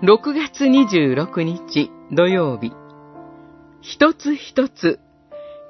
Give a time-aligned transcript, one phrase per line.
[0.00, 2.72] 6月26日土曜日、
[3.80, 5.00] 一つ一つ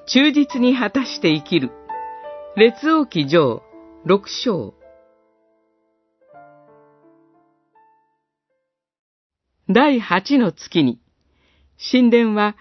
[0.06, 1.71] 忠実に果たして生きる、
[2.54, 3.62] 列王記上
[4.04, 4.75] 6章。
[9.71, 11.01] 第8の月に、
[11.90, 12.54] 神殿は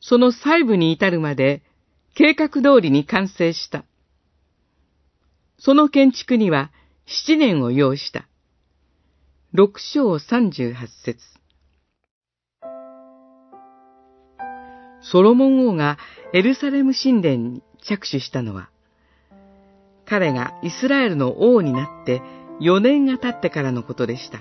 [0.00, 1.62] その細部に至るまで
[2.14, 3.86] 計画通りに完成した。
[5.56, 6.70] その建築には
[7.06, 8.28] 7年を要した。
[9.56, 11.20] 6章38節
[15.00, 15.96] ソロモン王が
[16.32, 18.68] エルサレム神殿に着手したのは、
[20.06, 22.20] 彼がイスラエルの王になって
[22.60, 24.40] 4年が経ってからのことでした。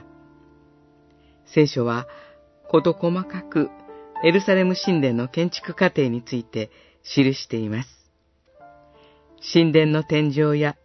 [1.46, 2.08] 聖書は、
[2.68, 3.70] こと細かく
[4.24, 6.72] エルサレム神殿の建築過程について
[7.04, 7.90] 記しています。
[9.54, 10.76] 神殿の天井や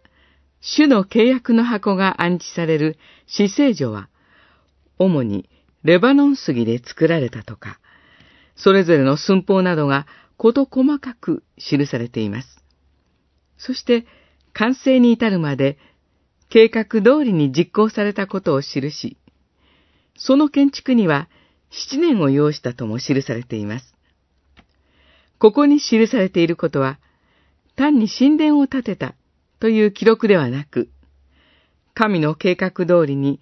[0.61, 4.07] 主の契約の箱が安置される死聖所は、
[4.99, 5.49] 主に
[5.83, 7.79] レバノン杉で作られたとか、
[8.55, 10.05] それぞれの寸法などが
[10.37, 12.63] 事細かく記されています。
[13.57, 14.05] そして、
[14.53, 15.77] 完成に至るまで
[16.49, 19.17] 計画通りに実行されたことを記し、
[20.17, 21.29] その建築には
[21.69, 23.95] 七年を要したとも記されています。
[25.37, 26.99] ここに記されていることは、
[27.75, 29.15] 単に神殿を建てた
[29.59, 30.89] という記録ではなく、
[31.93, 33.39] 神の計画通りに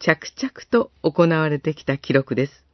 [0.00, 2.64] 着々と行われてきた記録です。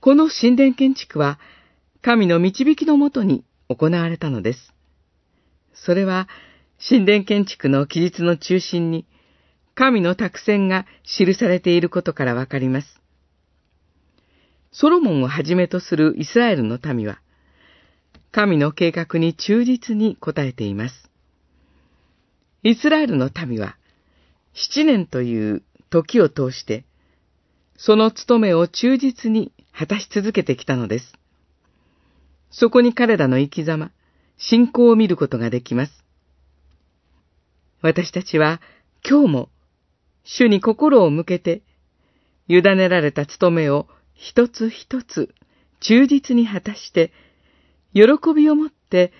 [0.00, 1.38] この神殿建築は、
[2.00, 4.72] 神の導きのもとに行われたのです。
[5.74, 6.26] それは、
[6.88, 9.06] 神殿建築の記述の中心に、
[9.74, 13.02] 神の託戦が記されていることからわかります。
[14.72, 17.20] ソロモンをはじめとするイスラエルの民は、
[18.32, 21.10] 神の計画に忠実に応えています。
[22.62, 23.76] イスラエルの民は、
[24.54, 26.84] 七年という時を通して、
[27.76, 31.12] その務めを忠実に果たし続けてきたのです。
[32.50, 33.90] そこに彼らの生き様、
[34.38, 36.04] 信仰を見ることができます。
[37.82, 38.60] 私たちは
[39.08, 39.48] 今日も
[40.24, 41.62] 主に心を向けて、
[42.48, 45.34] 委ねられた務めを一つ一つ
[45.80, 47.12] 忠実に果たして、
[47.92, 48.02] 喜
[48.34, 49.12] びを持って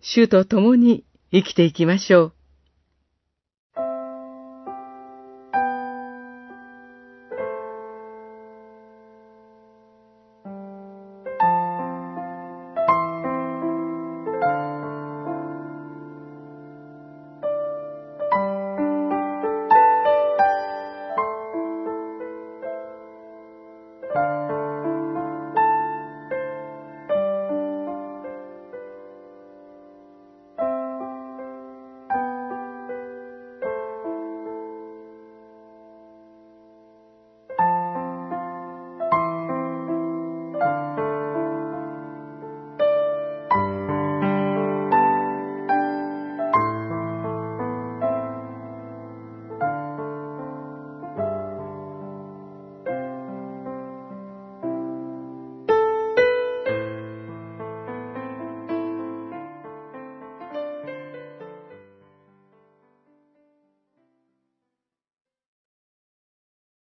[0.00, 2.32] 主と共に生きていきましょう。